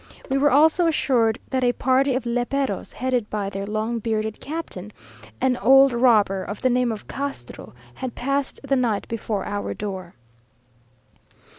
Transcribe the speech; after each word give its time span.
We 0.31 0.37
were 0.39 0.49
also 0.49 0.87
assured 0.87 1.37
that 1.51 1.63
a 1.63 1.73
party 1.73 2.15
of 2.15 2.23
léperos, 2.23 2.93
headed 2.93 3.29
by 3.29 3.51
their 3.51 3.67
long 3.67 3.99
bearded 3.99 4.39
captain, 4.39 4.91
an 5.39 5.57
old 5.57 5.93
robber 5.93 6.43
of 6.43 6.63
the 6.63 6.71
name 6.71 6.91
of 6.91 7.07
Castro, 7.07 7.73
had 7.93 8.15
passed 8.15 8.59
the 8.63 8.75
night 8.75 9.07
before 9.07 9.45
our 9.45 9.75
door. 9.75 10.15